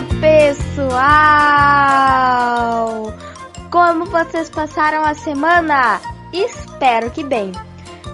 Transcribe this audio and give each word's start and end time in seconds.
Olá, 0.00 0.08
pessoal! 0.18 1.12
Como 3.70 4.06
vocês 4.06 4.48
passaram 4.48 5.04
a 5.04 5.12
semana? 5.12 6.00
Espero 6.32 7.10
que 7.10 7.22
bem. 7.22 7.52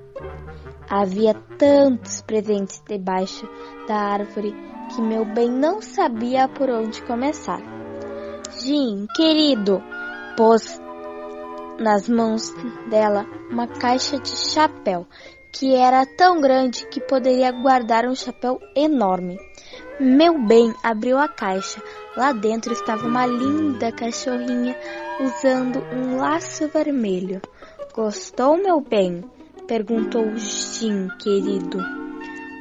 Havia 0.88 1.34
tantos 1.58 2.22
presentes 2.22 2.80
debaixo 2.88 3.50
da 3.88 3.96
árvore 3.96 4.54
que 4.94 5.02
meu 5.02 5.26
bem 5.26 5.50
não 5.50 5.82
sabia 5.82 6.48
por 6.48 6.70
onde 6.70 7.02
começar. 7.02 7.60
Jim, 8.62 9.08
querido, 9.16 9.82
pôs 10.38 10.80
nas 11.80 12.08
mãos 12.08 12.54
dela 12.88 13.26
uma 13.50 13.68
caixa 13.68 14.20
de 14.20 14.30
chapéu 14.30 15.08
que 15.52 15.74
era 15.74 16.06
tão 16.06 16.40
grande 16.40 16.86
que 16.88 17.02
poderia 17.02 17.52
guardar 17.52 18.06
um 18.06 18.14
chapéu 18.14 18.60
enorme. 18.76 19.40
Meu 20.00 20.38
bem 20.38 20.74
abriu 20.84 21.18
a 21.18 21.28
caixa. 21.28 21.82
Lá 22.18 22.34
dentro 22.34 22.74
estava 22.74 23.08
uma 23.08 23.26
linda 23.26 23.92
cachorrinha 23.94 24.76
usando 25.22 25.82
um 25.94 26.18
laço 26.18 26.68
vermelho. 26.68 27.42
Gostou, 27.94 28.58
meu 28.58 28.82
bem? 28.82 29.24
perguntou 29.68 30.36
Jim, 30.36 31.08
querido. 31.18 31.80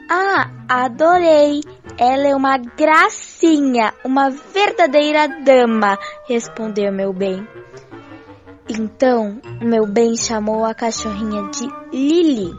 Ah, 0.09 0.49
adorei! 0.69 1.61
Ela 1.99 2.28
é 2.28 2.37
uma 2.37 2.56
gracinha, 2.56 3.93
uma 4.05 4.31
verdadeira 4.31 5.28
dama, 5.43 5.99
respondeu 6.28 6.93
meu 6.93 7.12
bem. 7.12 7.47
Então, 8.69 9.41
meu 9.61 9.87
bem 9.87 10.17
chamou 10.17 10.65
a 10.65 10.75
cachorrinha 10.75 11.50
de 11.50 11.69
Lili. 11.93 12.53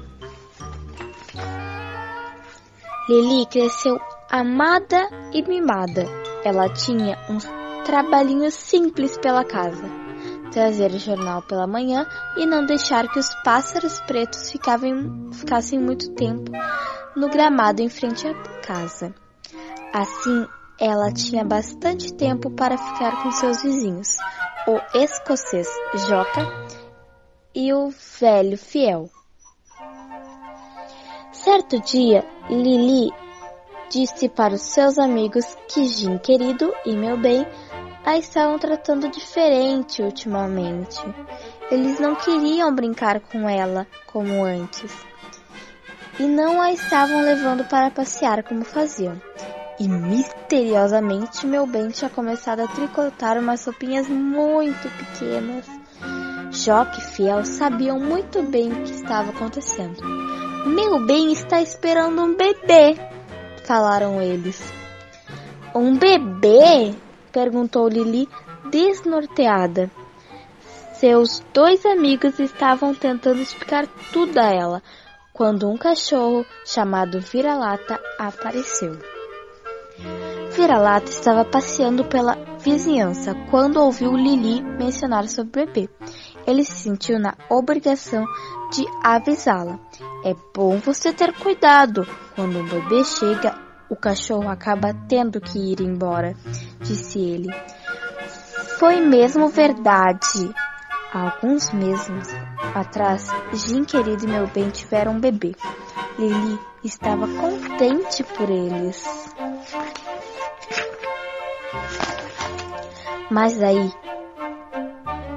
Lili 3.09 3.45
cresceu 3.45 3.99
amada 4.29 5.09
e 5.33 5.41
mimada. 5.43 6.05
Ela 6.43 6.69
tinha 6.69 7.17
uns 7.29 7.47
trabalhinhos 7.85 8.53
simples 8.53 9.17
pela 9.17 9.43
casa. 9.43 9.83
Trazer 10.51 10.91
o 10.91 10.99
jornal 10.99 11.41
pela 11.41 11.67
manhã 11.67 12.07
e 12.37 12.45
não 12.45 12.65
deixar 12.65 13.07
que 13.09 13.19
os 13.19 13.33
pássaros 13.43 13.99
pretos 14.01 14.51
ficavam, 14.51 15.31
ficassem 15.33 15.79
muito 15.79 16.13
tempo 16.13 16.51
no 17.15 17.29
gramado 17.29 17.81
em 17.81 17.89
frente 17.89 18.27
à 18.27 18.33
casa. 18.61 19.13
Assim, 19.93 20.47
ela 20.79 21.11
tinha 21.11 21.43
bastante 21.43 22.13
tempo 22.13 22.49
para 22.51 22.77
ficar 22.77 23.23
com 23.23 23.31
seus 23.31 23.61
vizinhos, 23.61 24.17
o 24.67 24.97
escocês 24.97 25.67
Joca 26.07 26.41
e 27.53 27.73
o 27.73 27.89
velho 28.19 28.57
fiel. 28.57 29.09
Certo 31.31 31.79
dia, 31.81 32.25
Lili 32.49 33.09
disse 33.89 34.29
para 34.29 34.53
os 34.53 34.61
seus 34.61 34.97
amigos 34.97 35.45
que 35.67 35.85
Jim 35.85 36.17
querido 36.17 36.73
e 36.85 36.95
meu 36.95 37.17
bem 37.17 37.45
a 38.05 38.17
estavam 38.17 38.57
tratando 38.59 39.09
diferente 39.09 40.01
ultimamente. 40.01 40.99
Eles 41.71 41.99
não 41.99 42.15
queriam 42.15 42.73
brincar 42.73 43.19
com 43.19 43.49
ela 43.49 43.87
como 44.05 44.43
antes 44.43 44.93
e 46.19 46.23
não 46.23 46.61
a 46.61 46.71
estavam 46.71 47.21
levando 47.21 47.65
para 47.65 47.91
passear 47.91 48.43
como 48.43 48.63
faziam. 48.63 49.21
E 49.79 49.87
misteriosamente 49.87 51.45
meu 51.45 51.67
bem 51.67 51.89
tinha 51.89 52.09
começado 52.09 52.61
a 52.61 52.67
tricotar 52.67 53.37
umas 53.37 53.65
roupinhas 53.65 54.07
muito 54.07 54.89
pequenas. 54.97 55.65
Joque 56.51 56.99
e 56.99 57.03
Fiel 57.03 57.43
sabiam 57.43 57.99
muito 57.99 58.41
bem 58.43 58.71
o 58.71 58.83
que 58.83 58.91
estava 58.91 59.31
acontecendo. 59.31 60.01
Meu 60.65 61.05
bem 61.05 61.33
está 61.33 61.61
esperando 61.61 62.21
um 62.21 62.35
bebê, 62.35 62.95
falaram 63.65 64.21
eles. 64.21 64.61
Um 65.73 65.97
bebê? 65.97 66.93
perguntou 67.31 67.89
Lili, 67.89 68.29
desnorteada. 68.71 69.91
Seus 70.93 71.43
dois 71.53 71.85
amigos 71.85 72.39
estavam 72.39 72.95
tentando 72.95 73.41
explicar 73.41 73.85
tudo 74.13 74.37
a 74.37 74.49
ela, 74.53 74.83
quando 75.33 75.69
um 75.69 75.75
cachorro 75.75 76.45
chamado 76.65 77.19
Vira-Lata 77.19 77.99
apareceu. 78.17 78.97
Vira-Lata 80.51 81.09
estava 81.09 81.43
passeando 81.43 82.05
pela 82.05 82.37
vizinhança 82.59 83.35
quando 83.51 83.81
ouviu 83.81 84.15
Lili 84.15 84.61
mencionar 84.61 85.27
sobre 85.27 85.63
o 85.63 85.65
bebê. 85.65 85.89
Ele 86.47 86.63
se 86.63 86.73
sentiu 86.73 87.19
na 87.19 87.35
obrigação 87.49 88.25
de 88.71 88.85
avisá-la. 89.03 89.79
É 90.23 90.35
bom 90.53 90.77
você 90.79 91.11
ter 91.11 91.33
cuidado. 91.33 92.07
Quando 92.35 92.59
um 92.59 92.67
bebê 92.67 93.03
chega, 93.03 93.55
o 93.89 93.95
cachorro 93.95 94.49
acaba 94.49 94.93
tendo 95.07 95.39
que 95.39 95.59
ir 95.59 95.81
embora, 95.81 96.35
disse 96.81 97.19
ele. 97.19 97.49
Foi 98.79 98.99
mesmo 98.99 99.47
verdade. 99.49 100.53
Há 101.13 101.31
alguns 101.31 101.71
meses 101.71 102.35
atrás, 102.73 103.29
Jim 103.53 103.85
querido 103.85 104.25
e 104.25 104.27
meu 104.27 104.47
bem 104.47 104.69
tiveram 104.69 105.13
um 105.13 105.19
bebê. 105.19 105.55
Lili 106.19 106.59
estava 106.83 107.27
contente 107.27 108.23
por 108.23 108.49
eles. 108.49 109.03
Mas 113.29 113.61
aí, 113.61 113.91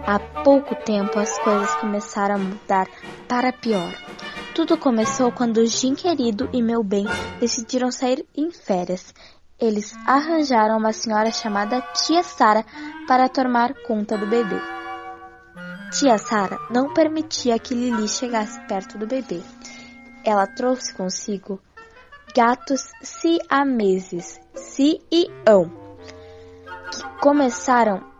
há 0.08 0.18
pouco 0.42 0.74
tempo 0.74 1.18
as 1.18 1.38
coisas 1.40 1.74
começaram 1.74 2.36
a 2.36 2.38
mudar 2.38 2.88
para 3.28 3.52
pior. 3.52 3.92
Tudo 4.54 4.78
começou 4.78 5.30
quando 5.30 5.66
Jim 5.66 5.94
querido 5.94 6.48
e 6.50 6.62
meu 6.62 6.82
bem 6.82 7.04
decidiram 7.38 7.92
sair 7.92 8.26
em 8.34 8.50
férias. 8.50 9.12
Eles 9.60 9.94
arranjaram 10.06 10.78
uma 10.78 10.94
senhora 10.94 11.30
chamada 11.30 11.82
Tia 11.92 12.22
Sara 12.22 12.64
para 13.06 13.28
tomar 13.28 13.74
conta 13.86 14.16
do 14.16 14.26
bebê. 14.26 14.58
Tia 15.92 16.16
Sara 16.16 16.56
não 16.70 16.94
permitia 16.94 17.58
que 17.58 17.74
Lili 17.74 18.08
chegasse 18.08 18.58
perto 18.66 18.96
do 18.96 19.06
bebê. 19.06 19.42
ela 20.24 20.46
trouxe 20.46 20.94
consigo 20.94 21.60
gatos 22.34 22.80
siameses, 23.02 24.40
si 24.54 25.02
e 25.12 25.26
ão, 25.46 25.70
que 26.92 27.20
começaram 27.20 28.17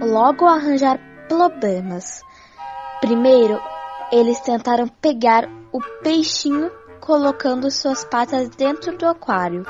logo 0.00 0.46
arranjar 0.46 0.98
problemas. 1.28 2.22
Primeiro, 3.00 3.60
eles 4.10 4.40
tentaram 4.40 4.88
pegar 4.88 5.48
o 5.72 5.80
peixinho 6.02 6.70
colocando 7.00 7.70
suas 7.70 8.04
patas 8.04 8.48
dentro 8.50 8.96
do 8.96 9.06
aquário 9.06 9.64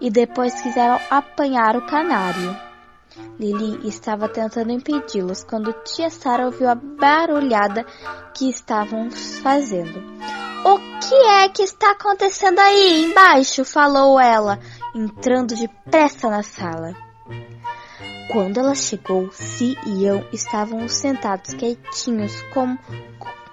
e 0.00 0.10
depois 0.10 0.60
quiseram 0.60 0.98
apanhar 1.10 1.76
o 1.76 1.86
canário. 1.86 2.56
Lili 3.38 3.86
estava 3.88 4.28
tentando 4.28 4.72
impedi-los 4.72 5.44
quando 5.44 5.72
tia 5.84 6.10
Sara 6.10 6.46
ouviu 6.46 6.68
a 6.68 6.74
barulhada 6.74 7.84
que 8.34 8.48
estavam 8.48 9.10
fazendo. 9.10 10.02
O 10.64 10.78
que 11.00 11.14
é 11.14 11.48
que 11.48 11.62
está 11.62 11.92
acontecendo 11.92 12.58
aí 12.58 13.04
embaixo? 13.04 13.64
falou 13.64 14.18
ela, 14.18 14.58
entrando 14.94 15.54
depressa 15.54 16.28
na 16.28 16.42
sala. 16.42 16.94
Quando 18.30 18.58
ela 18.58 18.74
chegou, 18.74 19.30
Si 19.32 19.76
e 19.86 20.04
eu 20.04 20.24
estavam 20.32 20.88
sentados 20.88 21.54
quietinhos, 21.54 22.42
como 22.52 22.78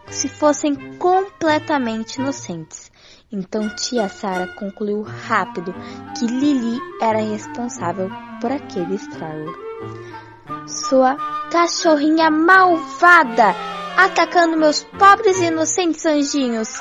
se 0.08 0.28
fossem 0.28 0.98
completamente 0.98 2.20
inocentes. 2.20 2.92
Então 3.32 3.68
tia 3.76 4.08
Sara 4.10 4.48
concluiu 4.48 5.02
rápido 5.02 5.74
que 6.18 6.26
Lili 6.28 6.80
era 7.02 7.20
responsável 7.20 8.10
por 8.40 8.52
aquele 8.52 8.96
estrago. 8.96 9.54
Sua 10.68 11.16
cachorrinha 11.52 12.30
malvada, 12.30 13.56
atacando 13.98 14.58
meus 14.58 14.84
pobres 14.84 15.40
e 15.40 15.46
inocentes 15.46 16.06
anjinhos, 16.06 16.80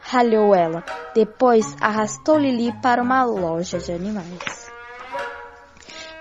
ralhou 0.00 0.54
ela. 0.54 0.84
Depois 1.14 1.76
arrastou 1.80 2.38
Lili 2.38 2.72
para 2.82 3.02
uma 3.02 3.24
loja 3.24 3.78
de 3.78 3.92
animais. 3.92 4.65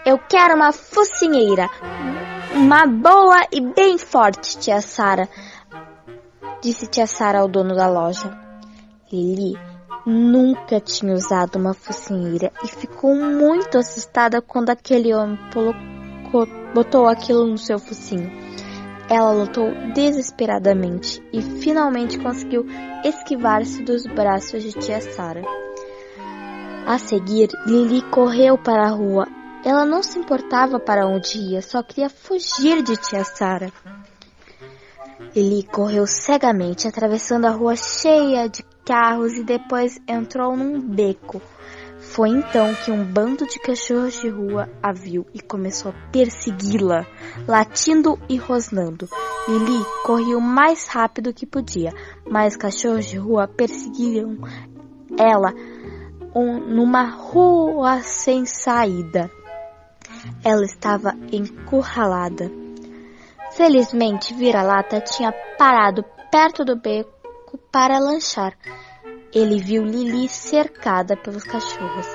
Eu 0.06 0.20
quero 0.20 0.54
uma 0.56 0.72
focinheira, 0.72 1.68
uma 2.54 2.86
boa 2.86 3.48
e 3.52 3.60
bem 3.60 3.98
forte, 3.98 4.56
tia 4.60 4.80
Sara, 4.80 5.28
disse 6.62 6.86
tia 6.86 7.08
Sara 7.08 7.40
ao 7.40 7.48
dono 7.48 7.74
da 7.74 7.88
loja. 7.88 8.30
Lili 9.12 9.58
nunca 10.06 10.80
tinha 10.80 11.12
usado 11.12 11.56
uma 11.56 11.74
focinheira 11.74 12.52
e 12.64 12.68
ficou 12.68 13.16
muito 13.16 13.80
assustada 13.80 14.44
quando 14.44 14.70
aquele 14.70 15.12
homem 15.12 15.40
colocou, 15.52 16.46
botou 16.76 17.08
aquilo 17.08 17.48
no 17.48 17.58
seu 17.58 17.80
focinho. 17.80 18.32
Ela 19.10 19.32
lutou 19.32 19.74
desesperadamente 19.96 21.20
e 21.34 21.42
finalmente 21.42 22.20
conseguiu 22.20 22.64
esquivar-se 23.04 23.82
dos 23.82 24.06
braços 24.06 24.62
de 24.62 24.72
tia 24.74 25.02
Sara. 25.02 25.42
A 26.86 27.00
seguir, 27.00 27.50
Lili 27.66 28.04
correu 28.12 28.56
para 28.56 28.84
a 28.84 28.92
rua. 28.92 29.26
Ela 29.66 29.84
não 29.84 30.04
se 30.04 30.20
importava 30.20 30.80
para 30.80 31.08
onde 31.08 31.40
ia, 31.40 31.60
só 31.60 31.82
queria 31.82 32.08
fugir 32.08 32.84
de 32.84 32.96
tia 32.96 33.24
Sara. 33.24 33.74
Lili 35.36 35.64
correu 35.64 36.06
cegamente, 36.06 36.88
atravessando 36.88 37.46
a 37.46 37.50
rua 37.50 37.76
cheia 37.76 38.48
de 38.48 38.64
carros 38.86 39.34
e 39.34 39.44
depois 39.44 40.00
entrou 40.08 40.56
num 40.56 40.80
beco. 40.80 41.42
Foi 41.98 42.30
então 42.30 42.76
que 42.76 42.92
um 42.92 43.04
bando 43.04 43.48
de 43.48 43.60
cachorros 43.60 44.22
de 44.22 44.30
rua 44.30 44.70
a 44.84 44.94
viu 44.94 45.26
e 45.34 45.42
começou 45.42 45.92
a 45.92 46.12
persegui-la, 46.12 47.04
latindo 47.48 48.20
e 48.30 48.38
rosnando. 48.38 49.10
Lili 49.48 49.84
corria 50.04 50.38
o 50.38 50.42
mais 50.42 50.88
rápido 50.88 51.34
que 51.34 51.48
podia, 51.48 51.92
mas 52.30 52.56
cachorros 52.56 53.08
de 53.08 53.18
rua 53.18 53.48
perseguiam 53.48 54.38
ela 55.18 55.52
um, 56.36 56.60
numa 56.60 57.10
rua 57.10 58.04
sem 58.04 58.46
saída. 58.46 59.32
Ela 60.44 60.66
estava 60.66 61.16
encurralada. 61.32 62.52
Felizmente, 63.52 64.34
Vira-Lata 64.34 65.00
tinha 65.02 65.32
parado 65.58 66.04
perto 66.32 66.66
do 66.66 66.76
beco 66.76 67.58
para 67.72 68.00
lanchar. 68.00 68.54
Ele 69.34 69.58
viu 69.58 69.84
Lili 69.84 70.28
cercada 70.28 71.16
pelos 71.16 71.44
cachorros 71.44 72.08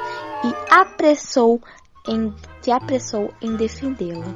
e 0.45 0.73
apressou 0.73 1.61
em, 2.07 2.35
se 2.61 2.71
apressou 2.71 3.33
em 3.41 3.57
defendê-la. 3.57 4.27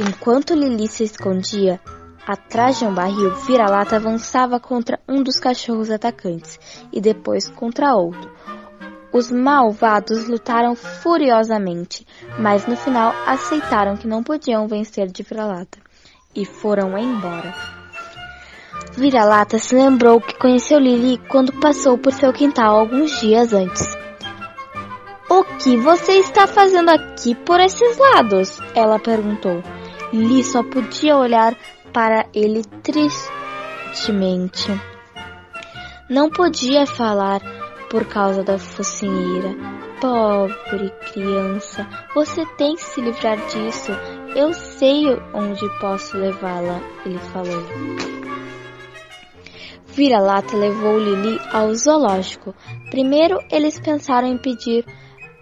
Enquanto 0.00 0.54
Lili 0.54 0.88
se 0.88 1.04
escondia 1.04 1.80
atrás 2.26 2.78
de 2.78 2.84
um 2.84 2.94
barril, 2.94 3.34
Vira-Lata 3.46 3.96
avançava 3.96 4.58
contra 4.60 4.98
um 5.08 5.22
dos 5.22 5.38
cachorros 5.38 5.90
atacantes 5.90 6.58
e 6.92 7.00
depois 7.00 7.48
contra 7.48 7.94
outro. 7.94 8.30
Os 9.12 9.30
malvados 9.30 10.26
lutaram 10.26 10.74
furiosamente, 10.74 12.06
mas 12.38 12.66
no 12.66 12.76
final 12.76 13.14
aceitaram 13.26 13.96
que 13.96 14.08
não 14.08 14.22
podiam 14.22 14.66
vencer 14.66 15.06
de 15.08 15.22
Vira-Lata 15.22 15.78
e 16.34 16.46
foram 16.46 16.96
embora. 16.96 17.54
Vira-lata 18.96 19.58
se 19.58 19.74
lembrou 19.74 20.20
que 20.20 20.38
conheceu 20.38 20.78
Lili 20.78 21.18
quando 21.28 21.52
passou 21.60 21.98
por 21.98 22.12
seu 22.12 22.32
quintal 22.32 22.78
alguns 22.78 23.20
dias 23.20 23.52
antes. 23.52 23.96
O 25.28 25.44
que 25.58 25.76
você 25.76 26.12
está 26.18 26.46
fazendo 26.46 26.90
aqui 26.90 27.34
por 27.34 27.60
esses 27.60 27.98
lados? 27.98 28.58
Ela 28.74 28.98
perguntou. 28.98 29.62
Lili 30.12 30.42
só 30.44 30.62
podia 30.62 31.16
olhar 31.16 31.54
para 31.92 32.26
ele 32.34 32.62
tristemente. 32.82 34.68
Não 36.08 36.28
podia 36.28 36.86
falar 36.86 37.40
por 37.92 38.06
causa 38.06 38.42
da 38.42 38.58
focinheira. 38.58 39.54
Pobre 40.00 40.90
criança, 41.12 41.86
você 42.14 42.44
tem 42.56 42.74
que 42.74 42.82
se 42.82 43.02
livrar 43.02 43.36
disso. 43.48 43.92
Eu 44.34 44.54
sei 44.54 45.04
onde 45.34 45.68
posso 45.78 46.16
levá-la, 46.16 46.80
ele 47.04 47.18
falou. 47.18 47.62
Vira-lata 49.88 50.56
levou 50.56 50.98
Lili 50.98 51.38
ao 51.52 51.72
zoológico. 51.74 52.54
Primeiro, 52.90 53.38
eles 53.50 53.78
pensaram 53.78 54.26
em 54.26 54.38
pedir 54.38 54.86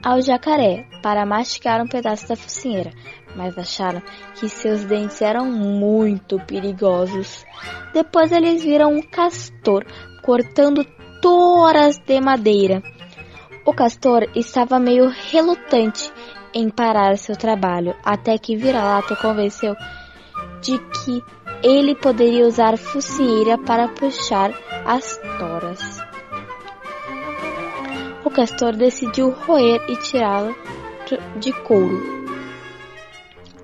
ao 0.02 0.20
jacaré 0.20 0.88
para 1.04 1.24
mastigar 1.24 1.80
um 1.80 1.86
pedaço 1.86 2.28
da 2.28 2.34
focinheira, 2.34 2.90
mas 3.36 3.56
acharam 3.56 4.02
que 4.34 4.48
seus 4.48 4.84
dentes 4.84 5.22
eram 5.22 5.46
muito 5.46 6.36
perigosos. 6.46 7.46
Depois 7.94 8.32
eles 8.32 8.64
viram 8.64 8.92
um 8.92 9.02
castor 9.02 9.86
cortando 10.24 10.84
toras 11.20 11.98
de 11.98 12.20
madeira. 12.20 12.82
O 13.64 13.72
castor 13.72 14.28
estava 14.34 14.78
meio 14.78 15.08
relutante 15.08 16.12
em 16.52 16.68
parar 16.68 17.16
seu 17.16 17.36
trabalho, 17.36 17.94
até 18.04 18.36
que 18.38 18.56
Vira-Lata 18.56 19.14
convenceu 19.16 19.76
de 20.60 20.78
que 20.78 21.22
ele 21.62 21.94
poderia 21.94 22.46
usar 22.46 22.76
focinheira 22.76 23.58
para 23.58 23.88
puxar 23.88 24.52
as 24.86 25.18
toras. 25.38 25.98
O 28.24 28.30
castor 28.30 28.74
decidiu 28.76 29.30
roer 29.30 29.80
e 29.88 29.96
tirá-la 29.96 30.54
de 31.36 31.52
couro. 31.52 32.00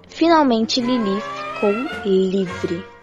Finalmente 0.08 0.80
Lili 0.80 1.20
ficou 1.20 1.72
livre. 2.04 2.95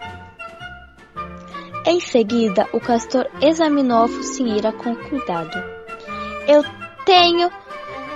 Em 1.85 1.99
seguida, 1.99 2.65
o 2.71 2.79
castor 2.79 3.27
examinou 3.41 4.03
a 4.03 4.07
focinheira 4.07 4.71
com 4.71 4.95
cuidado. 4.95 5.57
Eu 6.47 6.63
tenho 7.05 7.49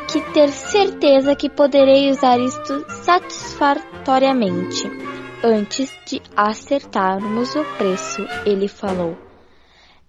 que 0.07 0.21
ter 0.31 0.49
certeza 0.49 1.35
que 1.35 1.49
poderei 1.49 2.09
usar 2.09 2.39
isto 2.39 2.85
satisfatoriamente 3.03 4.89
antes 5.43 5.91
de 6.05 6.21
acertarmos 6.35 7.55
o 7.55 7.63
preço, 7.77 8.25
ele 8.45 8.67
falou. 8.67 9.17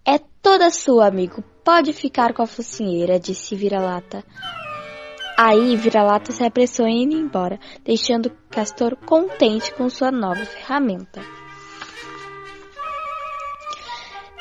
É 0.05 0.19
toda 0.41 0.71
sua, 0.71 1.07
amigo. 1.07 1.43
Pode 1.65 1.93
ficar 1.93 2.33
com 2.33 2.43
a 2.43 2.47
focinheira, 2.47 3.19
disse 3.19 3.55
Vira-Lata. 3.55 4.25
Aí 5.37 5.77
Vira-Lata 5.77 6.33
se 6.33 6.45
apressou 6.45 6.87
em 6.87 7.03
ir 7.03 7.15
embora, 7.15 7.59
deixando 7.85 8.31
Castor 8.51 8.97
contente 8.97 9.75
com 9.75 9.89
sua 9.89 10.11
nova 10.11 10.45
ferramenta. 10.45 11.21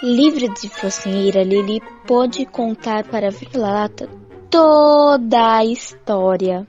Livre 0.01 0.47
de 0.49 0.69
focinheira, 0.69 1.41
Lili 1.41 1.81
pôde 2.05 2.45
contar 2.45 3.03
para 3.07 3.31
Vira-Lata 3.31 4.07
toda 4.47 5.57
a 5.57 5.65
história 5.65 6.67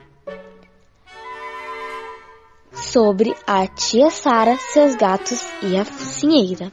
sobre 2.72 3.36
a 3.46 3.66
tia 3.66 4.08
Sara, 4.08 4.56
seus 4.56 4.94
gatos 4.94 5.46
e 5.62 5.76
a 5.76 5.84
focinheira. 5.84 6.72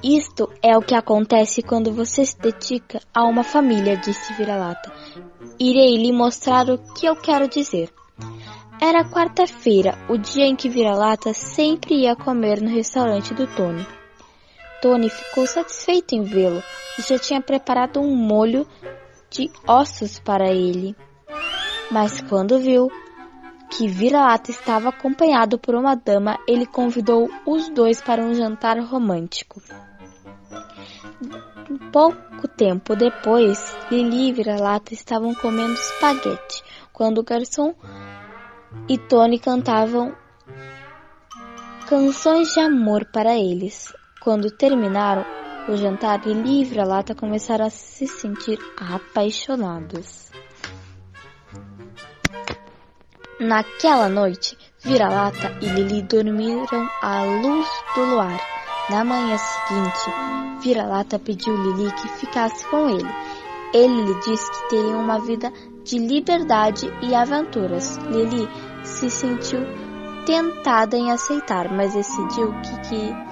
Isto 0.00 0.48
é 0.62 0.76
o 0.78 0.80
que 0.80 0.94
acontece 0.94 1.60
quando 1.60 1.92
você 1.92 2.24
se 2.24 2.38
dedica 2.38 3.00
a 3.12 3.24
uma 3.24 3.42
família, 3.42 3.96
disse 3.96 4.32
Vira-Lata. 4.34 4.92
Irei 5.58 5.96
lhe 5.96 6.12
mostrar 6.12 6.70
o 6.70 6.78
que 6.94 7.06
eu 7.06 7.16
quero 7.16 7.48
dizer. 7.48 7.92
Era 8.80 9.04
quarta-feira, 9.04 9.98
o 10.08 10.16
dia 10.16 10.46
em 10.46 10.54
que 10.54 10.68
Vira-Lata 10.68 11.34
sempre 11.34 12.02
ia 12.02 12.14
comer 12.14 12.62
no 12.62 12.70
restaurante 12.70 13.34
do 13.34 13.44
Tony. 13.56 13.97
Tony 14.80 15.08
ficou 15.08 15.46
satisfeito 15.46 16.14
em 16.14 16.22
vê-lo 16.22 16.62
e 16.98 17.02
já 17.02 17.18
tinha 17.18 17.40
preparado 17.40 18.00
um 18.00 18.14
molho 18.14 18.66
de 19.30 19.50
ossos 19.66 20.18
para 20.18 20.50
ele. 20.50 20.96
Mas 21.90 22.20
quando 22.22 22.58
viu 22.58 22.90
que 23.70 23.88
Vira-Lata 23.88 24.50
estava 24.50 24.88
acompanhado 24.88 25.58
por 25.58 25.74
uma 25.74 25.94
dama, 25.94 26.38
ele 26.46 26.66
convidou 26.66 27.28
os 27.46 27.68
dois 27.68 28.00
para 28.00 28.22
um 28.22 28.34
jantar 28.34 28.78
romântico. 28.80 29.62
Pouco 31.92 32.48
tempo 32.48 32.96
depois, 32.96 33.76
Lili 33.90 34.28
e 34.28 34.32
Vira-Lata 34.32 34.94
estavam 34.94 35.34
comendo 35.34 35.74
espaguete, 35.74 36.62
quando 36.92 37.18
o 37.18 37.24
garçom 37.24 37.74
e 38.88 38.96
Tony 38.98 39.38
cantavam 39.38 40.14
canções 41.88 42.52
de 42.52 42.60
amor 42.60 43.06
para 43.06 43.36
eles. 43.36 43.92
Quando 44.20 44.50
terminaram 44.50 45.24
o 45.68 45.76
jantar, 45.76 46.26
Lili 46.26 46.62
e 46.62 46.64
Vira-Lata 46.64 47.14
começaram 47.14 47.66
a 47.66 47.70
se 47.70 48.06
sentir 48.06 48.58
apaixonados. 48.76 50.30
Naquela 53.38 54.08
noite, 54.08 54.58
Vira-Lata 54.82 55.56
e 55.60 55.66
Lili 55.66 56.02
dormiram 56.02 56.88
à 57.00 57.22
luz 57.22 57.68
do 57.94 58.04
luar. 58.04 58.40
Na 58.90 59.04
manhã 59.04 59.36
seguinte, 59.38 60.62
Vira-Lata 60.62 61.18
pediu 61.18 61.54
Lili 61.54 61.92
que 61.92 62.08
ficasse 62.08 62.66
com 62.66 62.88
ele. 62.88 63.08
Ele 63.72 64.02
lhe 64.02 64.20
disse 64.20 64.50
que 64.50 64.68
teriam 64.70 65.00
uma 65.00 65.20
vida 65.20 65.52
de 65.84 65.98
liberdade 65.98 66.90
e 67.02 67.14
aventuras. 67.14 67.96
Lili 67.98 68.48
se 68.82 69.10
sentiu 69.10 69.60
tentada 70.26 70.96
em 70.96 71.10
aceitar, 71.10 71.72
mas 71.72 71.94
decidiu 71.94 72.52
que, 72.60 72.88
que, 72.88 73.27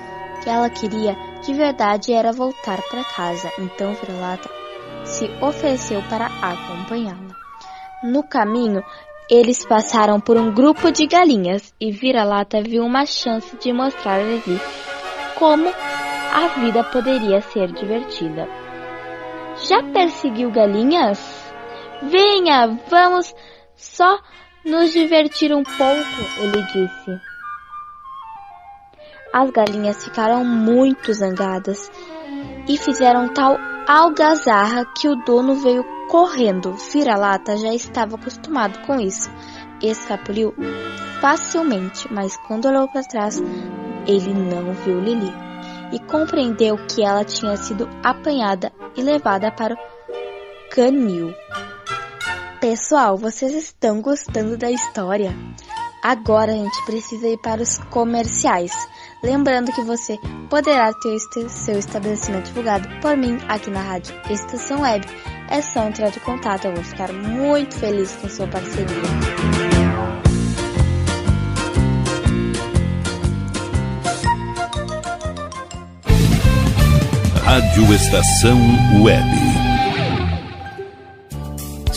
que 0.46 0.50
ela 0.50 0.70
queria 0.70 1.16
de 1.44 1.52
verdade 1.52 2.12
era 2.12 2.30
voltar 2.30 2.80
para 2.82 3.02
casa. 3.02 3.50
Então 3.58 3.92
Vira-Lata 3.94 4.48
se 5.04 5.28
ofereceu 5.42 6.00
para 6.08 6.26
acompanhá-la. 6.26 7.34
No 8.04 8.22
caminho, 8.22 8.80
eles 9.28 9.66
passaram 9.66 10.20
por 10.20 10.36
um 10.36 10.54
grupo 10.54 10.92
de 10.92 11.04
galinhas 11.08 11.74
e 11.80 11.90
Vira-Lata 11.90 12.62
viu 12.62 12.84
uma 12.84 13.04
chance 13.04 13.56
de 13.56 13.72
mostrar 13.72 14.20
a 14.20 14.22
Levi 14.22 14.60
como 15.36 15.68
a 15.68 16.60
vida 16.60 16.84
poderia 16.84 17.40
ser 17.40 17.72
divertida. 17.72 18.48
Já 19.68 19.82
perseguiu 19.82 20.52
galinhas? 20.52 21.18
Venha, 22.02 22.78
vamos 22.88 23.34
só 23.74 24.20
nos 24.64 24.92
divertir 24.92 25.52
um 25.52 25.64
pouco, 25.64 26.40
ele 26.40 26.62
disse. 26.66 27.35
As 29.32 29.50
galinhas 29.50 30.04
ficaram 30.04 30.44
muito 30.44 31.12
zangadas 31.12 31.90
e 32.68 32.76
fizeram 32.76 33.32
tal 33.32 33.58
algazarra 33.86 34.84
que 34.96 35.08
o 35.08 35.16
dono 35.16 35.54
veio 35.54 35.84
correndo. 36.08 36.72
Vira-lata 36.92 37.56
já 37.56 37.72
estava 37.74 38.16
acostumado 38.16 38.80
com 38.86 38.98
isso. 39.00 39.30
Escapuliu 39.82 40.54
facilmente, 41.20 42.12
mas 42.12 42.36
quando 42.48 42.66
olhou 42.66 42.88
para 42.88 43.02
trás, 43.02 43.42
ele 44.06 44.32
não 44.32 44.72
viu 44.72 45.00
Lili 45.00 45.32
e 45.92 45.98
compreendeu 46.00 46.76
que 46.86 47.02
ela 47.02 47.24
tinha 47.24 47.56
sido 47.56 47.88
apanhada 48.02 48.72
e 48.96 49.02
levada 49.02 49.50
para 49.52 49.74
o 49.74 49.78
canil. 50.70 51.32
Pessoal, 52.60 53.16
vocês 53.16 53.54
estão 53.54 54.00
gostando 54.00 54.56
da 54.56 54.70
história? 54.70 55.34
Agora 56.06 56.52
a 56.52 56.54
gente 56.54 56.84
precisa 56.84 57.26
ir 57.26 57.36
para 57.38 57.60
os 57.60 57.78
comerciais. 57.90 58.70
Lembrando 59.24 59.72
que 59.72 59.82
você 59.82 60.16
poderá 60.48 60.92
ter 60.92 61.18
seu 61.48 61.80
estabelecimento 61.80 62.46
divulgado 62.46 62.88
por 63.00 63.16
mim 63.16 63.36
aqui 63.48 63.70
na 63.70 63.80
rádio 63.80 64.14
Estação 64.30 64.82
Web. 64.82 65.04
É 65.50 65.60
só 65.60 65.88
entrar 65.88 66.10
de 66.10 66.20
contato, 66.20 66.66
eu 66.66 66.74
vou 66.74 66.84
ficar 66.84 67.12
muito 67.12 67.74
feliz 67.74 68.12
com 68.22 68.28
sua 68.28 68.46
parceria. 68.46 68.86
Rádio 77.42 77.94
Estação 77.94 78.58
Web. 79.02 79.55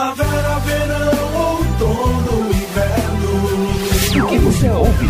Primavera, 0.00 0.58
verão, 0.60 1.12
outono, 1.36 2.48
inverno. 2.48 3.32
O 4.24 4.28
que 4.28 4.38
você 4.38 4.70
ouve? 4.70 5.06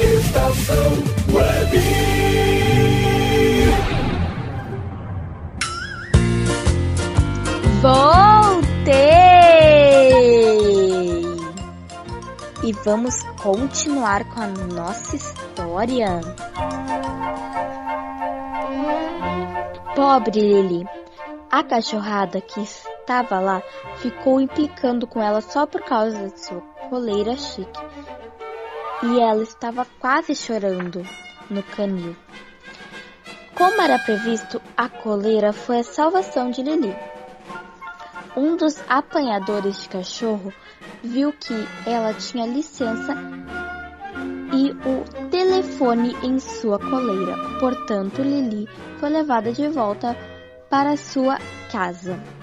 Estação 0.00 0.90
Web. 1.32 1.78
Voltei! 7.80 8.96
E 12.64 12.72
vamos 12.84 13.22
continuar 13.40 14.24
com 14.24 14.40
a 14.40 14.48
nossa 14.48 15.14
história. 15.14 16.20
Pobre 19.94 20.40
Lili. 20.40 20.84
A 21.48 21.62
cachorrada 21.62 22.40
que 22.40 22.66
estava 23.06 23.38
lá 23.38 23.62
ficou 23.98 24.40
implicando 24.40 25.06
com 25.06 25.22
ela 25.22 25.40
só 25.40 25.64
por 25.64 25.80
causa 25.82 26.28
de 26.28 26.40
sua 26.40 26.60
coleira 26.90 27.36
chique. 27.36 27.80
E 29.04 29.20
ela 29.20 29.44
estava 29.44 29.86
quase 30.00 30.34
chorando 30.34 31.06
no 31.48 31.62
canil. 31.62 32.16
Como 33.54 33.80
era 33.80 33.98
previsto, 34.00 34.60
a 34.76 34.88
coleira 34.88 35.52
foi 35.52 35.78
a 35.78 35.84
salvação 35.84 36.50
de 36.50 36.62
Lili. 36.62 36.96
Um 38.36 38.56
dos 38.56 38.82
apanhadores 38.88 39.82
de 39.82 39.88
cachorro 39.88 40.52
viu 41.02 41.32
que 41.32 41.54
ela 41.86 42.12
tinha 42.12 42.44
licença 42.44 43.14
e 44.52 44.72
o 44.72 45.28
telefone 45.30 46.16
em 46.22 46.38
sua 46.40 46.78
coleira. 46.78 47.36
Portanto, 47.60 48.20
Lili 48.20 48.68
foi 48.98 49.10
levada 49.10 49.52
de 49.52 49.68
volta 49.68 50.16
para 50.68 50.96
sua 50.96 51.38
casa. 51.70 52.35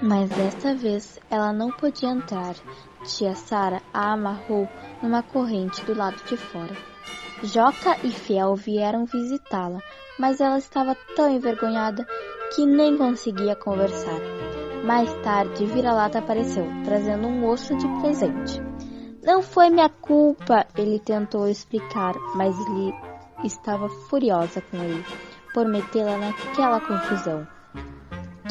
Mas 0.00 0.30
desta 0.30 0.74
vez 0.74 1.18
ela 1.28 1.52
não 1.52 1.70
podia 1.72 2.10
entrar. 2.10 2.54
Tia 3.04 3.34
Sara 3.34 3.82
a 3.92 4.12
amarrou 4.12 4.68
numa 5.02 5.22
corrente 5.22 5.84
do 5.84 5.94
lado 5.94 6.22
de 6.24 6.36
fora. 6.36 6.76
Joca 7.42 7.96
e 8.04 8.10
Fiel 8.10 8.54
vieram 8.54 9.04
visitá-la, 9.04 9.80
mas 10.18 10.40
ela 10.40 10.58
estava 10.58 10.96
tão 11.16 11.30
envergonhada 11.30 12.06
que 12.54 12.64
nem 12.64 12.96
conseguia 12.96 13.56
conversar. 13.56 14.20
Mais 14.84 15.12
tarde, 15.22 15.66
Vira-Lata 15.66 16.20
apareceu, 16.20 16.64
trazendo 16.84 17.26
um 17.26 17.46
osso 17.48 17.76
de 17.76 17.86
presente. 18.00 18.60
Não 19.22 19.42
foi 19.42 19.68
minha 19.68 19.88
culpa, 19.88 20.66
ele 20.76 20.98
tentou 21.00 21.48
explicar, 21.48 22.14
mas 22.34 22.56
Lili 22.68 22.94
estava 23.44 23.88
furiosa 24.08 24.60
com 24.60 24.76
ele 24.76 25.04
por 25.52 25.66
metê-la 25.66 26.16
naquela 26.16 26.80
confusão. 26.80 27.46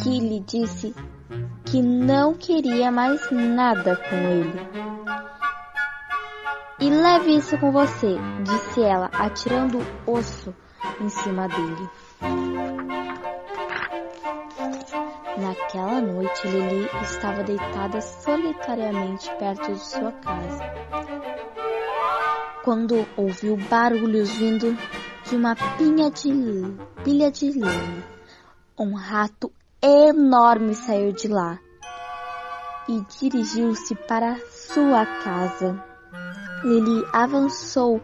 Que 0.03 0.19
lhe 0.19 0.39
disse 0.41 0.93
que 1.69 1.81
não 1.81 2.33
queria 2.33 2.89
mais 2.89 3.29
nada 3.29 3.97
com 3.97 4.15
ele. 4.15 4.67
E 6.79 6.89
leve 6.89 7.35
isso 7.35 7.57
com 7.57 7.71
você, 7.71 8.15
disse 8.43 8.81
ela, 8.81 9.09
atirando 9.11 9.79
o 10.05 10.11
osso 10.13 10.55
em 11.01 11.09
cima 11.09 11.47
dele. 11.49 11.89
Naquela 15.37 15.99
noite, 15.99 16.47
Lili 16.47 16.87
estava 17.03 17.43
deitada 17.43 17.99
solitariamente 18.01 19.29
perto 19.35 19.73
de 19.73 19.79
sua 19.79 20.11
casa. 20.13 20.63
Quando 22.63 23.05
ouviu 23.17 23.57
barulhos 23.69 24.29
vindo 24.31 24.77
de 25.25 25.35
uma 25.35 25.55
pinha 25.77 26.09
de 26.11 26.29
pilha 27.03 27.29
de 27.31 27.51
um 28.79 28.93
rato 28.93 29.51
enorme 29.81 30.73
saiu 30.73 31.11
de 31.11 31.27
lá 31.27 31.59
e 32.89 33.01
dirigiu-se 33.19 33.93
para 33.95 34.37
sua 34.49 35.05
casa. 35.05 35.83
Lili 36.63 37.05
avançou 37.13 38.01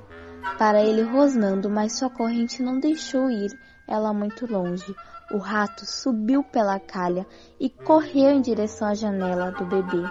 para 0.58 0.84
ele 0.84 1.02
rosnando, 1.02 1.70
mas 1.70 1.98
sua 1.98 2.10
corrente 2.10 2.62
não 2.62 2.80
deixou 2.80 3.30
ir 3.30 3.52
ela 3.88 4.14
muito 4.14 4.46
longe. 4.46 4.94
O 5.32 5.38
rato 5.38 5.86
subiu 5.86 6.44
pela 6.44 6.80
calha 6.80 7.26
e 7.60 7.70
correu 7.70 8.30
em 8.30 8.42
direção 8.42 8.88
à 8.88 8.94
janela 8.94 9.52
do 9.52 9.66
bebê. 9.66 10.04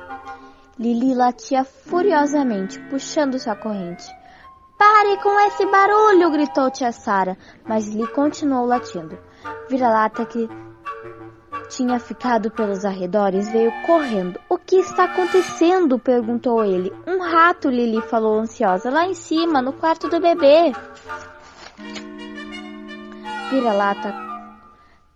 Lili 0.78 1.14
latia 1.14 1.64
furiosamente, 1.64 2.80
puxando 2.88 3.38
sua 3.38 3.54
corrente. 3.54 4.04
Pare 4.76 5.22
com 5.22 5.38
esse 5.46 5.64
barulho! 5.66 6.30
gritou 6.32 6.70
tia 6.70 6.90
Sara, 6.90 7.38
mas 7.64 7.86
Lili 7.86 8.08
continuou 8.08 8.66
latindo. 8.66 9.16
Vira-lata 9.68 10.26
que 10.26 10.48
tinha 11.72 11.98
ficado 11.98 12.50
pelos 12.50 12.84
arredores 12.84 13.50
veio 13.50 13.72
correndo. 13.86 14.38
O 14.48 14.58
que 14.58 14.76
está 14.76 15.04
acontecendo? 15.04 15.98
perguntou 15.98 16.64
ele. 16.64 16.92
Um 17.06 17.20
rato, 17.20 17.68
Lili 17.70 18.00
falou 18.02 18.38
ansiosa, 18.38 18.90
lá 18.90 19.06
em 19.06 19.14
cima, 19.14 19.62
no 19.62 19.72
quarto 19.72 20.08
do 20.08 20.20
bebê. 20.20 20.72
Vira-lata 23.50 24.14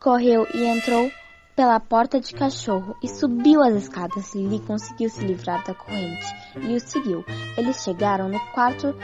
correu 0.00 0.46
e 0.54 0.64
entrou 0.64 1.10
pela 1.54 1.80
porta 1.80 2.20
de 2.20 2.32
cachorro 2.32 2.96
e 3.02 3.08
subiu 3.08 3.62
as 3.62 3.74
escadas. 3.74 4.34
Lili 4.34 4.60
conseguiu 4.60 5.10
se 5.10 5.24
livrar 5.24 5.64
da 5.64 5.74
corrente 5.74 6.26
e 6.60 6.74
o 6.74 6.80
seguiu. 6.80 7.24
Eles 7.56 7.82
chegaram 7.82 8.28
no 8.28 8.40
quarto 8.52 8.94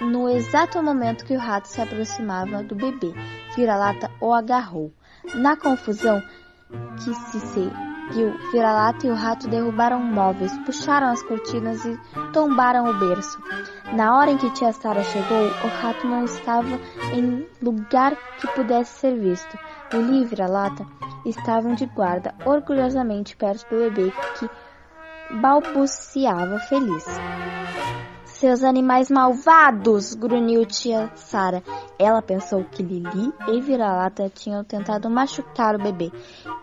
no 0.00 0.28
exato 0.28 0.82
momento 0.82 1.24
que 1.24 1.34
o 1.34 1.38
rato 1.38 1.68
se 1.68 1.80
aproximava 1.80 2.62
do 2.62 2.74
bebê. 2.74 3.12
Vira-lata 3.54 4.10
o 4.20 4.32
agarrou. 4.32 4.92
Na 5.34 5.56
confusão 5.56 6.20
que 6.96 7.14
se 7.14 7.40
seguiu, 7.40 8.32
Vira-lata 8.52 9.06
e 9.06 9.10
o 9.10 9.14
rato 9.14 9.48
derrubaram 9.48 9.98
móveis, 9.98 10.56
puxaram 10.66 11.08
as 11.08 11.22
cortinas 11.22 11.84
e 11.84 11.98
tombaram 12.32 12.88
o 12.88 12.98
berço. 12.98 13.38
Na 13.94 14.16
hora 14.16 14.30
em 14.30 14.36
que 14.36 14.50
tia 14.50 14.72
Sara 14.72 15.02
chegou, 15.02 15.46
o 15.46 15.68
rato 15.80 16.06
não 16.06 16.24
estava 16.24 16.78
em 17.14 17.46
lugar 17.62 18.14
que 18.38 18.46
pudesse 18.48 19.00
ser 19.00 19.18
visto. 19.18 19.58
Lili 19.92 20.22
e 20.22 20.24
Vira-lata 20.24 20.86
estavam 21.24 21.74
de 21.74 21.86
guarda, 21.86 22.34
orgulhosamente 22.44 23.36
perto 23.36 23.68
do 23.68 23.90
bebê 23.90 24.12
que 24.38 24.48
balbuciava 25.40 26.58
feliz. 26.60 27.04
Seus 28.42 28.64
animais 28.64 29.08
malvados! 29.08 30.16
grunhiu 30.16 30.66
tia 30.66 31.12
Sara. 31.14 31.62
Ela 31.96 32.20
pensou 32.20 32.64
que 32.64 32.82
Lili 32.82 33.32
e 33.46 33.60
Vira-Lata 33.60 34.28
tinham 34.28 34.64
tentado 34.64 35.08
machucar 35.08 35.76
o 35.76 35.78
bebê. 35.78 36.10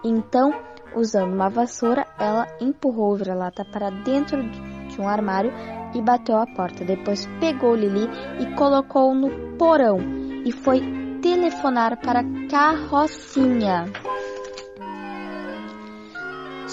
Então, 0.04 0.52
usando 0.94 1.32
uma 1.32 1.50
vassoura, 1.50 2.06
ela 2.20 2.46
empurrou 2.60 3.13
o 3.13 3.15
Vira-Lata 3.15 3.63
para 3.63 3.89
dentro 3.92 4.44
de 4.89 5.00
um 5.00 5.08
armário 5.08 5.54
e 5.96 6.02
bateu 6.02 6.36
a 6.36 6.46
porta. 6.46 6.84
Depois 6.84 7.26
pegou 7.39 7.74
Lili 7.76 8.10
e 8.42 8.56
colocou 8.58 9.15
no 9.15 9.56
porão 9.58 10.00
e 10.46 10.52
foi 10.52 10.82
telefonar 11.22 11.98
para 12.02 12.20
a 12.20 12.48
carrocinha. 12.50 13.86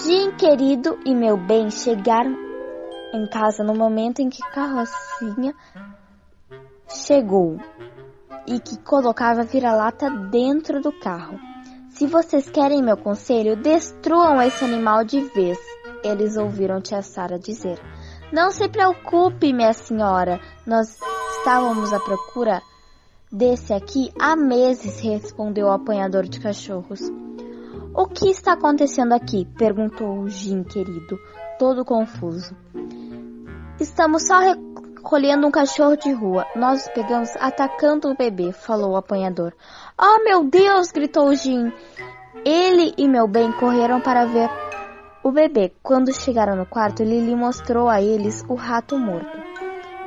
Jim, 0.03 0.31
querido 0.31 0.99
e 1.05 1.15
meu 1.15 1.37
bem 1.37 1.71
chegaram 1.71 2.46
em 3.13 3.25
casa 3.27 3.63
no 3.63 3.73
momento 3.73 4.19
em 4.19 4.29
que 4.29 4.41
Carrocinha 4.51 5.53
chegou 6.89 7.57
e 8.45 8.59
que 8.59 8.77
colocava 8.79 9.43
vira-lata 9.43 10.09
dentro 10.09 10.81
do 10.81 10.91
carro. 10.91 11.39
Se 11.89 12.05
vocês 12.05 12.49
querem 12.49 12.83
meu 12.83 12.95
conselho, 12.95 13.55
destruam 13.55 14.41
esse 14.41 14.63
animal 14.63 15.03
de 15.03 15.19
vez. 15.19 15.57
Eles 16.03 16.37
ouviram 16.37 16.79
tia 16.79 17.01
Sara 17.01 17.39
dizer. 17.39 17.79
Não 18.31 18.51
se 18.51 18.69
preocupe, 18.69 19.51
minha 19.51 19.73
senhora. 19.73 20.39
Nós 20.65 20.97
estávamos 21.39 21.91
à 21.91 21.99
procura 21.99 22.61
desse 23.31 23.73
aqui 23.73 24.11
há 24.19 24.35
meses, 24.35 24.99
respondeu 24.99 25.67
o 25.67 25.71
apanhador 25.71 26.23
de 26.23 26.39
cachorros. 26.39 27.01
O 27.95 28.05
que 28.05 28.29
está 28.29 28.53
acontecendo 28.53 29.13
aqui? 29.13 29.45
perguntou 29.57 30.19
o 30.19 30.29
Jim 30.29 30.63
querido, 30.63 31.17
todo 31.57 31.83
confuso. 31.83 32.55
Estamos 33.79 34.25
só 34.25 34.39
recolhendo 34.39 35.45
um 35.45 35.51
cachorro 35.51 35.95
de 35.95 36.11
rua. 36.11 36.47
Nós 36.55 36.87
o 36.87 36.93
pegamos 36.93 37.29
atacando 37.35 38.09
o 38.09 38.15
bebê, 38.15 38.51
falou 38.51 38.91
o 38.91 38.97
apanhador. 38.97 39.53
Oh, 39.99 40.23
meu 40.23 40.43
Deus! 40.43 40.91
gritou 40.91 41.33
Jim. 41.35 41.71
Ele 42.43 42.93
e 42.97 43.07
meu 43.07 43.27
bem 43.27 43.51
correram 43.51 44.01
para 44.01 44.25
ver 44.25 44.49
o 45.23 45.31
bebê. 45.31 45.73
Quando 45.83 46.11
chegaram 46.11 46.55
no 46.55 46.65
quarto, 46.65 47.03
Lily 47.03 47.35
mostrou 47.35 47.87
a 47.87 48.01
eles 48.01 48.43
o 48.49 48.55
rato 48.55 48.97
morto. 48.97 49.37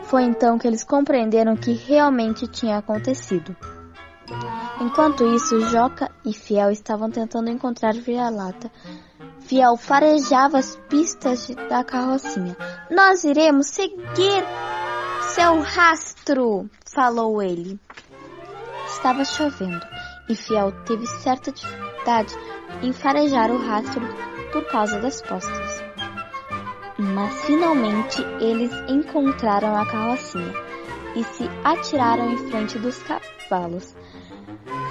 Foi 0.02 0.24
então 0.24 0.58
que 0.58 0.66
eles 0.66 0.82
compreenderam 0.82 1.52
o 1.52 1.56
que 1.56 1.72
realmente 1.72 2.48
tinha 2.48 2.78
acontecido. 2.78 3.54
Enquanto 4.80 5.24
isso, 5.24 5.60
Joca 5.60 6.10
e 6.24 6.32
Fiel 6.32 6.70
estavam 6.70 7.10
tentando 7.10 7.50
encontrar 7.50 7.94
Vira-Lata. 7.94 8.70
Fiel 9.40 9.76
farejava 9.76 10.58
as 10.58 10.76
pistas 10.88 11.48
da 11.68 11.82
carrocinha. 11.82 12.56
Nós 12.90 13.24
iremos 13.24 13.66
seguir 13.66 14.44
seu 15.34 15.60
rastro, 15.60 16.68
falou 16.84 17.42
ele. 17.42 17.78
Estava 18.86 19.24
chovendo 19.24 19.84
e 20.28 20.34
Fiel 20.34 20.72
teve 20.84 21.06
certa 21.06 21.50
dificuldade 21.50 22.34
em 22.82 22.92
farejar 22.92 23.50
o 23.50 23.58
rastro 23.58 24.02
por 24.52 24.64
causa 24.68 25.00
das 25.00 25.20
postas. 25.22 25.82
Mas 26.98 27.44
finalmente 27.44 28.22
eles 28.40 28.72
encontraram 28.88 29.76
a 29.76 29.86
carrocinha 29.86 30.52
e 31.16 31.24
se 31.24 31.44
atiraram 31.64 32.30
em 32.32 32.38
frente 32.50 32.78
dos 32.78 32.98
cavalos. 33.02 33.96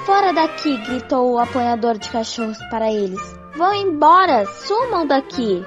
Fora 0.05 0.33
daqui! 0.33 0.77
gritou 0.77 1.33
o 1.33 1.39
apanhador 1.39 1.97
de 1.97 2.09
cachorros 2.09 2.57
para 2.69 2.91
eles. 2.91 3.38
Vão 3.59 3.73
embora! 3.73 4.45
Sumam 4.45 5.05
daqui! 5.05 5.61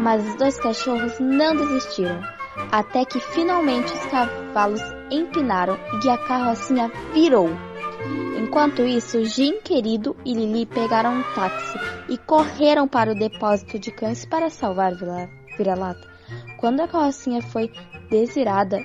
Mas 0.00 0.26
os 0.26 0.36
dois 0.36 0.58
cachorros 0.58 1.20
não 1.20 1.54
desistiram, 1.54 2.18
até 2.72 3.04
que 3.04 3.20
finalmente 3.20 3.92
os 3.92 4.06
cavalos 4.06 4.80
empinaram 5.10 5.76
e 6.02 6.08
a 6.08 6.16
carrocinha 6.16 6.90
virou. 7.12 7.50
Enquanto 8.38 8.80
isso, 8.80 9.22
Jim 9.22 9.60
querido 9.60 10.16
e 10.24 10.32
Lili 10.32 10.64
pegaram 10.64 11.18
um 11.18 11.22
táxi 11.34 11.78
e 12.08 12.16
correram 12.16 12.88
para 12.88 13.12
o 13.12 13.14
depósito 13.14 13.78
de 13.78 13.90
cães 13.90 14.24
para 14.24 14.48
salvar 14.48 14.94
Vira-Lata. 15.58 16.08
Quando 16.56 16.80
a 16.80 16.88
carrocinha 16.88 17.42
foi 17.42 17.70
desvirada, 18.08 18.78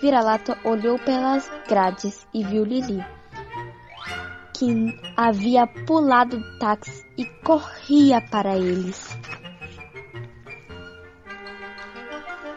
Vira-Lata 0.00 0.56
olhou 0.64 0.98
pelas 0.98 1.46
grades 1.68 2.26
e 2.32 2.42
viu 2.42 2.64
Lili, 2.64 3.04
que 4.54 4.98
havia 5.14 5.66
pulado 5.66 6.38
do 6.38 6.58
táxi 6.58 7.05
e 7.16 7.24
corria 7.42 8.20
para 8.20 8.56
eles. 8.56 9.16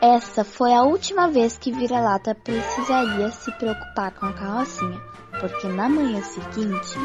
Essa 0.01 0.45
foi 0.45 0.73
a 0.73 0.83
última 0.83 1.27
vez 1.27 1.57
que 1.57 1.71
Vira-Lata 1.71 2.33
precisaria 2.33 3.31
se 3.31 3.51
preocupar 3.57 4.11
com 4.13 4.27
a 4.27 4.33
carrocinha, 4.33 4.99
porque 5.39 5.67
na 5.67 5.89
manhã 5.89 6.21
seguinte, 6.21 6.95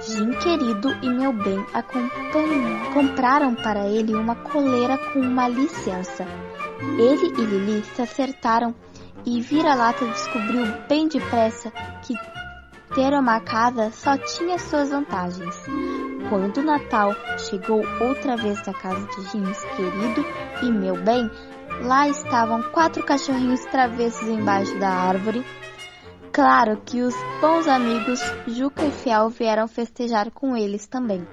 Jim 0.00 0.30
querido 0.32 0.90
e 1.02 1.10
meu 1.10 1.30
bem 1.30 1.62
compraram 2.94 3.54
para 3.54 3.86
ele 3.86 4.14
uma 4.14 4.34
coleira 4.34 4.96
com 4.96 5.20
uma 5.20 5.46
licença. 5.46 6.26
Ele 6.98 7.26
e 7.38 7.44
Lili 7.44 7.84
se 7.84 8.00
acertaram 8.00 8.74
e 9.26 9.42
Vira-Lata 9.42 10.06
descobriu 10.06 10.64
bem 10.88 11.06
depressa 11.06 11.70
ter 12.94 13.12
uma 13.14 13.40
casa 13.40 13.90
só 13.90 14.16
tinha 14.16 14.58
suas 14.58 14.90
vantagens. 14.90 15.56
Quando 16.28 16.58
o 16.58 16.62
Natal 16.62 17.14
chegou 17.38 17.82
outra 18.00 18.36
vez 18.36 18.64
na 18.66 18.72
casa 18.72 19.06
de 19.06 19.22
James 19.30 19.64
querido 19.76 20.24
e 20.62 20.70
meu 20.70 20.96
bem, 21.02 21.30
lá 21.82 22.08
estavam 22.08 22.62
quatro 22.70 23.04
cachorrinhos 23.04 23.64
travessos 23.66 24.28
embaixo 24.28 24.78
da 24.78 24.88
árvore. 24.88 25.44
Claro 26.32 26.80
que 26.84 27.02
os 27.02 27.14
bons 27.40 27.66
amigos 27.66 28.20
Juca 28.46 28.84
e 28.84 28.90
Fiel 28.90 29.28
vieram 29.30 29.66
festejar 29.66 30.30
com 30.30 30.56
eles 30.56 30.86
também. 30.86 31.26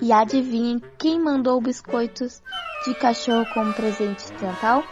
E 0.00 0.12
adivinhem 0.12 0.80
quem 0.98 1.20
mandou 1.20 1.60
biscoitos 1.60 2.42
de 2.86 2.94
cachorro 2.94 3.44
como 3.52 3.72
presente 3.74 4.32
de 4.32 4.42
Natal? 4.42 4.82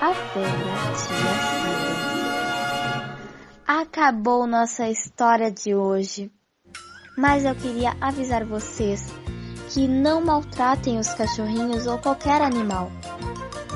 A 0.00 0.10
velha 0.10 0.94
tia 0.94 0.94
Cida. 0.96 1.83
Acabou 3.94 4.44
nossa 4.44 4.88
história 4.88 5.52
de 5.52 5.72
hoje 5.72 6.32
mas 7.16 7.44
eu 7.44 7.54
queria 7.54 7.96
avisar 8.00 8.44
vocês 8.44 9.06
que 9.70 9.86
não 9.86 10.20
maltratem 10.20 10.98
os 10.98 11.12
cachorrinhos 11.14 11.86
ou 11.86 11.98
qualquer 11.98 12.42
animal. 12.42 12.90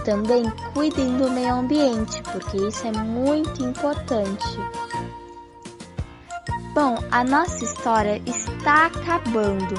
Também 0.05 0.45
cuidem 0.73 1.17
do 1.17 1.31
meio 1.31 1.55
ambiente, 1.55 2.23
porque 2.33 2.57
isso 2.57 2.87
é 2.87 2.93
muito 2.93 3.65
importante. 3.65 4.45
Bom, 6.75 6.97
a 7.11 7.25
nossa 7.25 7.65
história 7.65 8.23
está 8.27 8.87
acabando. 8.87 9.75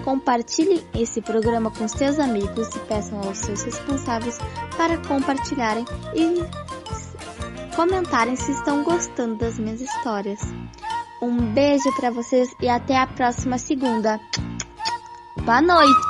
Compartilhem 0.04 0.82
esse 0.94 1.22
programa 1.22 1.70
com 1.70 1.88
seus 1.88 2.18
amigos 2.18 2.68
e 2.74 2.78
peçam 2.80 3.18
aos 3.22 3.38
seus 3.38 3.62
responsáveis 3.62 4.38
para 4.76 4.98
compartilharem 4.98 5.86
e 6.14 6.69
comentarem 7.70 8.36
se 8.36 8.52
estão 8.52 8.82
gostando 8.82 9.36
das 9.36 9.58
minhas 9.58 9.80
histórias. 9.80 10.40
Um 11.22 11.52
beijo 11.52 11.90
para 11.96 12.10
vocês 12.10 12.48
e 12.60 12.68
até 12.68 12.96
a 12.96 13.06
próxima 13.06 13.58
segunda. 13.58 14.18
Boa 15.44 15.60
noite! 15.60 16.09